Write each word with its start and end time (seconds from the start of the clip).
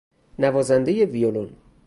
نوازنده 0.41 1.05
ویولن 1.05 1.49